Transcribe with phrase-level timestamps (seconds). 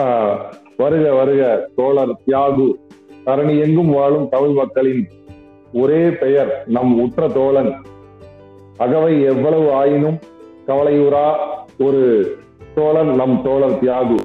[0.00, 0.36] ஆஹ்,
[0.76, 2.74] வருக வருக தோழர் தியாகு.
[3.26, 5.08] தரணி எங்கும் வாழும் தமிழ் மக்களின்
[5.72, 7.74] ஒரே பெயர் நம் உற்ற தோழன்.
[8.76, 10.18] அகவை எவ்வளவு ஆயினும்
[10.66, 11.36] கவலையுறா
[11.78, 12.02] ஒரு
[12.74, 14.18] தோழன் நம் தோழர் தியாகு.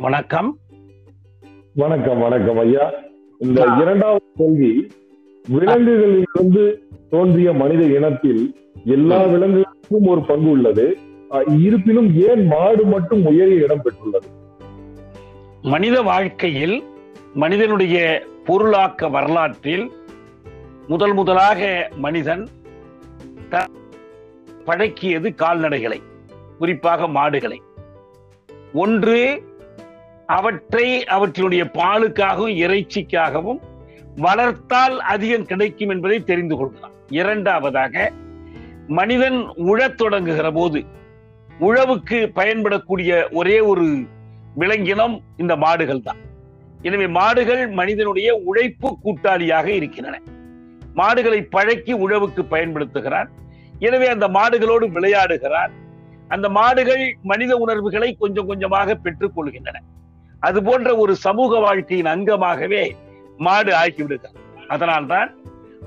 [0.00, 0.58] வணக்கம்.
[1.74, 2.90] வணக்கம் வணக்கம் ஐயா.
[3.38, 3.66] இந்த.
[3.80, 4.86] இரண்டாவது கேள்வி
[5.50, 6.78] விலங்குகளிலிருந்து
[7.10, 10.98] தோன்றிய மனித இனத்தில் எல்லா விலங்குகளுக்கும் ஒரு பங்கு உள்ளது.
[11.46, 14.26] இருப்பினும் ஏன் மாடு மட்டும் உயரிய இடம் பெற்றுள்ளது?
[15.62, 16.82] மனித வாழ்க்கையில்
[17.34, 19.90] மனிதனுடைய பொருளாக்க வரலாற்றில்
[20.88, 22.48] முதல் முதலாக மனிதன்
[24.64, 25.98] பழக்கியது கால்நடைகளை
[26.58, 27.60] குறிப்பாக மாடுகளை.
[28.72, 29.46] ஒன்று
[30.36, 33.60] அவற்றை அவற்றினுடைய பாலுக்காகவும் இறைச்சிக்காகவும்
[34.16, 36.94] வளர்த்தால் அதிகம் கிடைக்கும் என்பதை தெரிந்து கொள்கிறான்.
[37.08, 38.12] இரண்டாவதாக
[38.88, 39.38] மனிதன்
[39.70, 40.84] உழத் தொடங்குகிற போது
[41.60, 43.86] உழவுக்கு பயன்படக்கூடிய ஒரே ஒரு
[44.58, 46.20] விலங்கினம் இந்த மாடுகள் தான்.
[46.82, 50.20] எனவே மாடுகள் மனிதனுடைய உழைப்பு கூட்டாளியாக இருக்கின்றன.
[50.94, 53.28] மாடுகளை பழக்கி உழவுக்கு பயன்படுத்துகிறான்.
[53.78, 55.72] எனவே அந்த மாடுகளோடு விளையாடுகிறான்.
[56.28, 59.78] அந்த மாடுகள் மனித உணர்வுகளை கொஞ்சம் கொஞ்சமாக பெற்றுக் கொள்கின்றன.
[60.40, 62.94] அது போன்ற ஒரு சமூக வாழ்க்கையின் அங்கமாகவே
[63.36, 64.40] மாடு ஆகிவிடுகிறது.
[64.68, 65.36] அதனால்தான்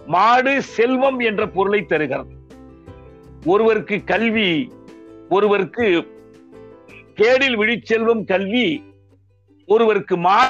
[0.06, 2.34] மாடு செல்வம் என்ற பொருளை தருகிறது.
[3.46, 4.72] ஒருவருக்கு கல்வி
[5.30, 5.86] ஒருவருக்கு
[7.16, 8.84] கேடில் விழிச்செல்வம் கல்வி
[9.66, 10.48] ஒருவருக்கு மா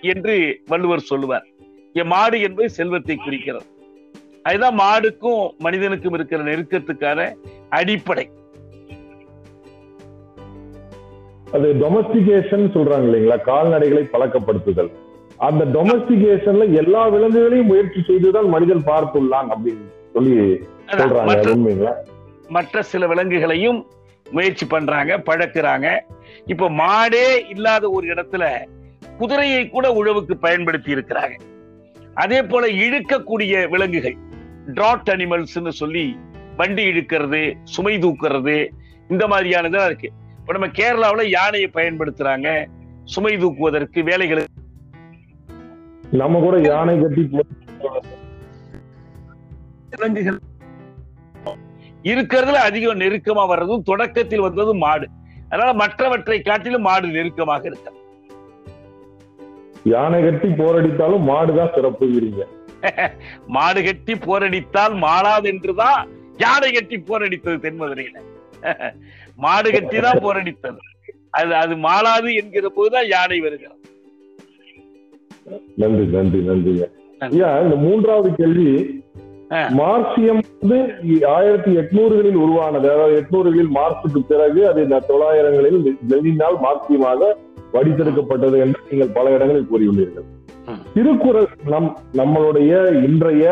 [0.00, 1.46] என்று வள்ளுவர் சொல்லுவார்.
[2.04, 3.64] மாடு என்பது செல்வத்தை குறிக்கிறது.
[4.42, 7.34] அதுதான் மாடுக்கும் மனிதனுக்கும் இருக்கிற நெருக்கத்துக்கான
[7.70, 8.30] அடிப்படை.
[11.52, 13.36] அது டொமஸ்டிகேஷன் சொல்றாங்க இல்லைங்களா?
[13.50, 14.90] கால்நடைகளை பழக்கப்படுத்துதல்.
[15.36, 20.34] அந்த டொமஸ்டிகேஷன்ல எல்லா விலங்குகளையும் முயற்சி செய்துதான் மனிதன் பார்த்துள்ளான் அப்படின்னு சொல்லி
[21.00, 21.92] சொல்றாங்க உண்மைங்களா?
[22.48, 23.86] மற்ற சில விலங்குகளையும்
[24.26, 25.86] முயற்சி பண்றாங்க பழக்குறாங்க.
[26.46, 28.44] இப்ப மாடே இல்லாத ஒரு இடத்துல
[29.18, 31.36] குதிரையை கூட உழவுக்கு பயன்படுத்தி இருக்கிறாங்க.
[32.14, 34.16] அதே போல இழுக்கக்கூடிய விலங்குகள்
[34.74, 36.16] டிராட் அனிமல்ஸ்னு சொல்லி
[36.56, 38.56] வண்டி இழுக்கிறது சுமை தூக்குறது
[39.08, 40.10] இந்த மாதிரியானதெல்லாம் இருக்கு.
[40.48, 42.48] இப்ப நம்ம கேரளாவுல யானையை பயன்படுத்துறாங்க?
[43.04, 44.54] சுமை தூக்குவதற்கு வேலைகளுக்கு
[46.12, 47.22] நம்ம கூட யானை கட்டி
[49.90, 50.38] விலங்குகள்.
[52.02, 55.08] இருக்கிறதுல அதிகம் நெருக்கமா வர்றதும் தொடக்கத்தில் வந்ததும் மாடு.
[55.48, 57.92] அதனால மற்றவற்றை காட்டிலும் மாடு நெருக்கமாக இருக்கு.
[59.84, 62.42] யானை கட்டி போரடித்தாலும் மாடுதான் சிறப்புங்கிறீங்க.
[63.58, 66.00] மாடு கட்டி போரடித்தால் மாளாது என்றுதான்
[66.38, 68.36] யானை கட்டி போரடித்தது தென்மதுரையில.
[69.44, 70.80] மாடு கட்டி தான் போரடித்தது.
[71.38, 73.76] அது அது மாளாது என்கிற போதுதான் யானை வருகிறது.
[75.82, 76.86] நன்றி நன்றி நன்றிங்க
[77.20, 77.34] நன்றி.
[77.36, 78.70] ஐயா இந்த மூன்றாவது கேள்வி.
[79.80, 80.78] மார்க்சியம் வந்து
[81.34, 82.86] ஆயிரத்தி எட்நூறுகளில் உருவானது.
[82.94, 84.80] அதாவது எட்நூறுகளில் மார்க்சுக்கு பிறகு அது
[85.10, 85.78] தொள்ளாயிரங்களில்
[86.10, 87.30] லெனினால் மார்க்சியமாக
[87.76, 90.26] வடித்தெடுக்கப்பட்டது என்று நீங்கள் பல இடங்களில் கூறியுள்ளீர்கள்.
[90.94, 91.88] திருக்குறள் நம்
[92.20, 92.72] நம்மளுடைய
[93.06, 93.44] இன்றைய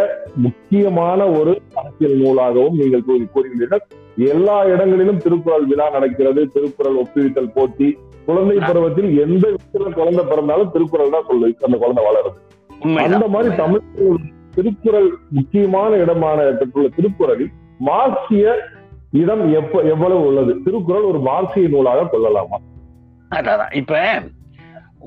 [0.46, 3.82] முக்கியமான ஒரு அரசியல் நூலாகவும் நீங்கள் கூறி கூறியுள்ளீர்கள்.
[4.16, 7.88] எல்லா இடங்களிலும் திருக்குறள் விழா நடக்கிறது திருக்குறள் ஒப்புவித்தல் போட்டி
[8.26, 12.38] குழந்தை பருவத்தில் எந்த வீட்டுல குழந்தை பிறந்தாலும் திருக்குறள் தான் சொல்லு அந்த குழந்தை வளருது.
[13.04, 13.82] அந்த மாதிரி தமிழ்
[14.56, 17.52] திருக்குறள் முக்கியமான இடமான பெற்றுள்ள திருக்குறளில்
[17.88, 18.44] மார்க்சிய
[19.22, 20.52] இடம் எப்ப எவ்வளவு உள்ளது?
[20.64, 22.58] திருக்குறள் ஒரு மார்க்சிய நூலாக கொள்ளலாமா?
[23.30, 24.00] அதான் இப்ப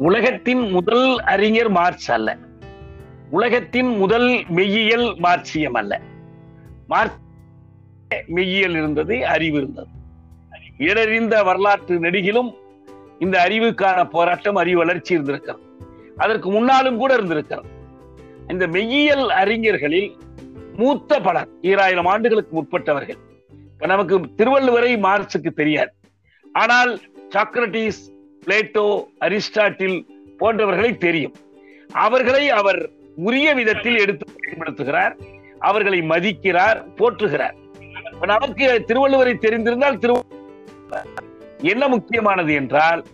[0.07, 2.37] உலகத்தின் முதல் அறிஞர் மார்க்ஸ் அல்ல.
[3.29, 5.93] உலகத்தின் முதல் மெய்யியல் மார்க்சியம் அல்ல.
[6.87, 7.17] மார்க்
[8.27, 9.87] மெய்யியல் இருந்தது அறிவு இருந்தது.
[10.77, 12.53] இடறிந்த வரலாற்று நெடுகிலும்
[13.19, 15.63] இந்த அறிவுக்கான போராட்டம் அறிவு வளர்ச்சி இருந்திருக்கிறது.
[16.17, 17.67] அதற்கு முன்னாலும் கூட இருந்திருக்கிறது.
[18.47, 20.17] இந்த மெய்யியல் அறிஞர்களில்
[20.75, 23.17] மூத்த பலர் ஈராயிரம் ஆண்டுகளுக்கு முற்பட்டவர்கள்.
[23.77, 25.91] நமக்கு திருவள்ளுவரை மார்க்சுக்கு தெரியாது.
[26.53, 26.99] ஆனால்
[27.35, 28.01] சாக்ரட்டிஸ்
[28.45, 30.05] பிளேட்டோ அரிஸ்டாட்டில்
[30.39, 31.33] போன்றவர்களை தெரியும்.
[31.93, 35.13] அவர்களை அவர் உரிய விதத்தில் எடுத்து பயன்படுத்துகிறார்
[35.59, 37.55] அவர்களை மதிக்கிறார் போற்றுகிறார்.
[38.25, 40.21] நமக்கு திருவள்ளுவரை தெரிந்திருந்தால் திரு
[41.57, 43.05] என்ன முக்கியமானது என்றால்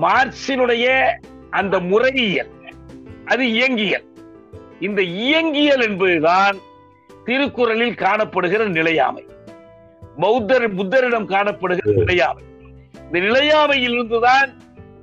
[0.00, 1.16] மார்க்சினுடைய
[1.50, 2.54] அந்த முறையியல்
[3.24, 4.04] அது இயங்கியல்.
[4.80, 6.56] இந்த இயங்கியல் என்பதுதான்
[7.24, 9.26] திருக்குறளில் காணப்படுகிற நிலையாமை.
[10.20, 12.44] பௌத்தர் புத்தரிடம் காணப்படுகிற நிலையாமை.
[12.94, 14.52] இந்த நிலையாமையிலிருந்துதான்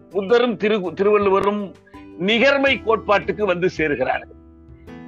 [0.10, 1.76] புத்தரும் திரு திருவள்ளுவரும்
[2.18, 4.32] நிகர்மை கோட்பாட்டுக்கு வந்து சேர்கிறார்கள்.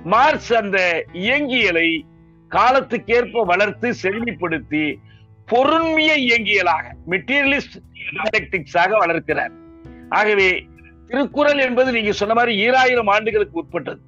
[0.04, 2.06] மார்க்ஸ் அந்த இயங்கியலை
[2.50, 4.86] காலத்துக்கேற்ப வளர்த்து செழுமைப்படுத்தி
[5.51, 7.75] பொருண்மைய இயங்கியலாக மெட்டீரியலிஸ்ட்
[8.15, 9.53] டயலெக்டிக்ஸாக வளர்க்கிறார்.
[10.09, 10.65] ஆகவே
[11.07, 14.01] திருக்குறள் என்பது நீங்க சொன்ன மாதிரி ஈராயிரம் ஆண்டுகளுக்கு உட்பட்டது.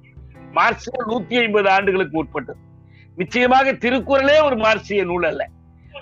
[0.52, 2.58] மார்க்சிய நூத்தி ஐம்பது ஆண்டுகளுக்கு உட்பட்டது.
[3.16, 5.48] நிச்சயமாக திருக்குறளே ஒரு மார்க்சிய நூல் அல்ல.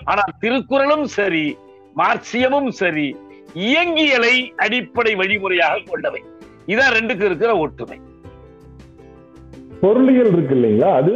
[0.03, 1.57] ஆனால் திருக்குறளும் சரி
[1.95, 3.17] மார்க்சியமும் சரி
[3.53, 6.21] இயங்கியலை அடிப்படை வழிமுறையாக கொண்டவை.
[6.65, 7.99] இதான் ரெண்டுக்கு இருக்கிற ஒற்றுமை.
[9.81, 11.13] பொருளியல் இருக்கு இல்லைங்களா அது?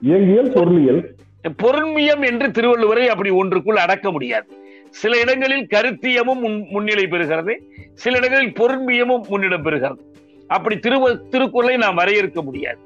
[0.00, 1.14] இயங்கியல் பொருளியல்.
[1.62, 4.46] பொருண்மியம் என்று திருவள்ளுவரை அப்படி ஒன்றுக்குள் அடக்க முடியாது.
[4.90, 7.58] சில இடங்களில் கருத்தியமும் முன்- முன்னிலை பெறுகிறது.
[7.92, 9.98] சில இடங்களில் பொருண்மியமும் முன்னிடம் பெறுகிறது.
[10.48, 12.78] அப்படி திரு திருக்குறளை நாம் வரையறுக்க முடியாது.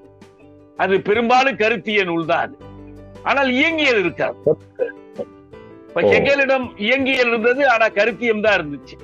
[0.77, 2.57] அது பெரும்பாலும் கருத்திய நூல் தான் அது
[3.23, 4.37] ஆனால் இயங்கியல் இருக்காது.
[5.89, 6.03] இப்ப.
[6.03, 9.01] ஹெகலிடம் இயங்கியல் இருந்தது ஆனா கருத்தியம் தான் இருந்துச்சு.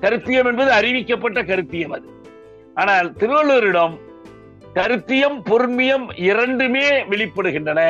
[0.00, 2.06] கருத்தியம் என்பது அறிவிக்கப்பட்ட கருத்தியம் அது.
[2.74, 3.98] ஆனால் திருவள்ளுவரிடம்
[4.76, 7.80] கருத்தியம் பொருண்மியம் இரண்டுமே வெளிப்படுகின்றன.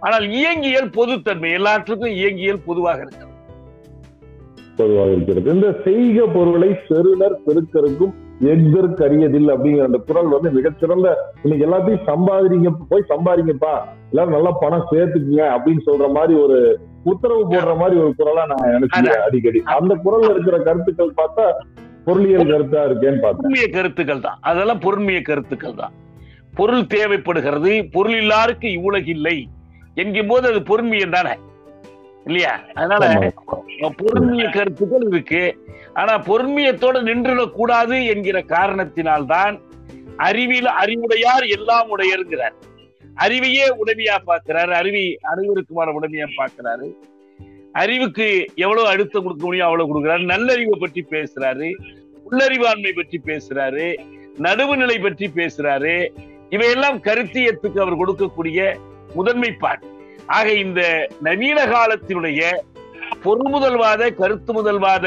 [0.00, 3.32] ஆனால் இயங்கியல் பொதுத்தன்மை எல்லாற்றுக்கும் இயங்கியல் பொதுவாக இருக்கிறது.
[4.78, 5.52] பொதுவாக இருக்கிறது.
[5.52, 8.14] இந்த செய்க பொருளை செருளர் பெருக்கருக்கும்
[8.52, 11.08] எஃகருக்கு அறியதில் அப்படிங்கிற அந்த குரல் வந்து மிகச்சிறந்த
[11.44, 13.74] இன்னைக்கு எல்லாத்தையும் சம்பாதிங்க போய் சம்பாதிங்கப்பா
[14.10, 16.58] எல்லாரும் நல்லா பணம் சேர்த்துக்குங்க அப்படின்னு சொல்ற மாதிரி ஒரு
[17.12, 19.60] உத்தரவு போடுற மாதிரி ஒரு குரலா நான் நினைச்சுக்கிறேன் அடிக்கடி.
[19.78, 21.46] அந்த குரல்ல இருக்கிற கருத்துக்கள் பார்த்தா
[22.08, 23.72] பொருளியல் கருத்தா இருக்கேன்னு பார்த்தேன்.
[23.78, 24.38] கருத்துக்கள் தான்.
[24.40, 25.94] அதெல்லாம் பொருண்மைய கருத்துக்கள் தான்.
[26.56, 29.44] பொருள் தேவைப்படுகிறது பொருள் இல்லாருக்கு இவ்வுலகில்லை
[29.94, 31.38] என்கும் போது அது பொருண்மையம் தானே.
[32.24, 32.60] இல்லையா?
[32.74, 33.32] அதனால.
[33.80, 35.68] பொருண்மைய கருத்துக்கள் இருக்கு.
[35.94, 39.60] ஆனா பொருண்மையத்தோட நின்றுடக் கூடாது என்கிற காரணத்தினால்தான்
[40.16, 42.52] அறிவில் அறிவுடையார் எல்லாம் உடையருங்கிறார்.
[43.16, 44.72] அறிவையே உடமையா பார்க்கிறாரு.
[44.82, 46.92] அறிவி அனைவருக்குமான உடமையா பார்க்கிறாரு.
[47.72, 50.24] அறிவுக்கு எவ்வளவு அழுத்தம் கொடுக்க முடியும் அவ்வளவு கொடுக்கிறாரு.
[50.24, 51.72] நல்லறிவை பற்றி பேசுறாரு.
[52.30, 53.98] உள்ளறிவாண்மை பற்றி பேசுறாரு.
[54.38, 56.08] நடுவுநிலை பற்றி பேசுறாரு.
[56.50, 58.76] இவையெல்லாம் கருத்தியத்துக்கு அவர் கொடுக்கக்கூடிய
[59.14, 59.86] முதன்மைப்பாடு
[60.26, 62.40] ஆக இந்த நவீன காலத்தினுடைய
[63.24, 65.06] பொறுமுதல்வாத கருத்து முதல்வாத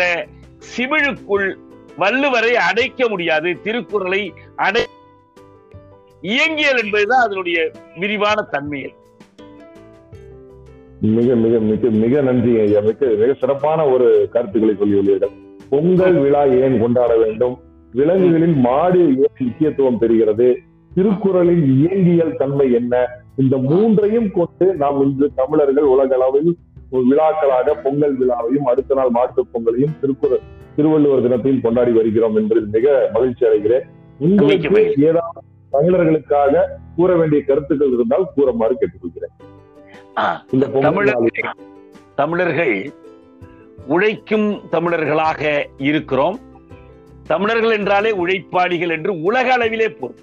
[0.76, 1.58] சிமிழுக்குள்
[1.98, 4.84] வள்ளுவரை அடைக்க முடியாது திருக்குறளை அடை
[6.22, 8.94] இயங்கியல் என்பதுதான் அதனுடைய விரிவான தன்மை
[11.02, 12.80] மிக மிக மிக மிக நன்றி ஐயா.
[12.80, 15.34] மிக மிக சிறப்பான ஒரு கருத்துக்களை சொல்லியுள்ளீர்கள்.
[15.70, 17.56] பொங்கல் விழா ஏன் கொண்டாட வேண்டும்?
[17.92, 20.48] விலங்குகளின் மாடு ஏன் முக்கியத்துவம் பெறுகிறது?
[20.96, 23.08] திருக்குறளின் இயங்கியல் தன்மை என்ன?
[23.36, 26.58] இந்த மூன்றையும் கொண்டு நாம் இன்று தமிழர்கள் உலக அளவில்
[26.90, 30.40] ஒரு விழாக்களாக பொங்கல் விழாவையும் அடுத்த நாள் மாட்டுப் பொங்கலையும் திருக்குறள்
[30.76, 33.82] திருவள்ளுவர் தினத்தையும் கொண்டாடி வருகிறோம் என்பதில் மிக மகிழ்ச்சி அடைகிறேன்.
[34.20, 34.94] உங்களுக்கு.
[34.98, 35.42] ஏதாவது
[35.72, 36.66] தமிழர்களுக்காக
[36.96, 39.44] கூற வேண்டிய கருத்துக்கள் இருந்தால் கூறுமாறு கேட்டுக்கொள்கிறேன்.
[40.52, 41.56] இந்த பொங்கல் தமிழர் நாளில்
[42.16, 42.92] தமிழர்கள்
[43.88, 46.40] உழைக்கும் தமிழர்களாக இருக்கிறோம்.
[47.24, 50.16] தமிழர்கள் என்றாலே உழைப்பாளிகள் என்று உலக அளவிலே பொருள்.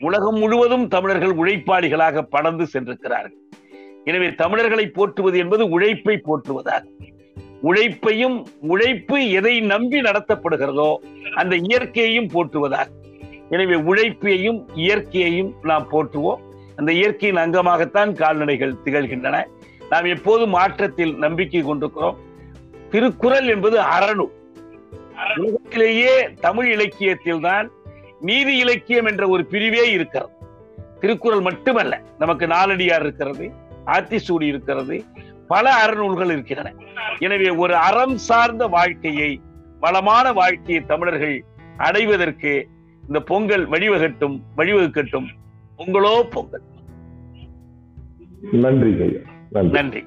[0.00, 3.38] உலகம் முழுவதும் தமிழர்கள் உழைப்பாளிகளாக படர்ந்து சென்றிருக்கிறார்கள்.
[4.04, 7.12] எனவே தமிழர்களை போற்றுவது என்பது உழைப்பை போற்றுவதாகும்.
[7.60, 10.96] உழைப்பையும் உழைப்பு எதை நம்பி நடத்தப்படுகிறதோ
[11.34, 13.00] அந்த இயற்கையையும் போற்றுவதாகும்.
[13.50, 16.42] எனவே உழைப்பையும் இயற்கையையும் நாம் போற்றுவோம்.
[16.76, 19.42] அந்த இயற்கையின் அங்கமாகத்தான் கால்நடைகள் திகழ்கின்றன.
[19.90, 22.18] நாம் எப்போதும் மாற்றத்தில் நம்பிக்கை கொண்டிருக்கிறோம்.
[22.90, 24.32] திருக்குறள் என்பது அறநூல்
[25.36, 27.70] உலகத்திலேயே தமிழ் இலக்கியத்தில் தான்
[28.24, 30.32] நீதி இலக்கியம் என்ற ஒரு பிரிவே இருக்கிறது.
[31.00, 33.50] திருக்குறள் மட்டுமல்ல நமக்கு நாலடியார் இருக்கிறது
[33.86, 35.04] ஆத்திசூடி இருக்கிறது
[35.48, 36.74] பல அறநூல்கள் இருக்கின்றன.
[37.18, 39.40] எனவே ஒரு அறம் சார்ந்த வாழ்க்கையை
[39.80, 41.44] வளமான வாழ்க்கையை தமிழர்கள்
[41.76, 42.68] அடைவதற்கு
[43.06, 45.26] இந்த பொங்கல் வழிவகட்டும் வழிவகுக்கட்டும்.
[45.78, 46.22] பொங்கலோ.
[46.30, 46.62] பொங்கல்
[48.52, 49.20] நன்றி.
[49.50, 50.04] நன்றி.